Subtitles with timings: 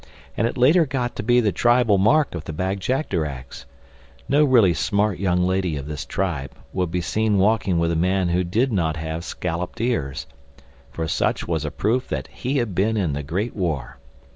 [0.35, 3.67] And it later got to be the tribal mark of the Bag jagderags.
[4.27, 8.29] No really smart young lady of this tribe would be seen walking with a man
[8.29, 13.13] who did not have scalloped ears—for such was a proof that he had been in
[13.13, 13.99] the Great War.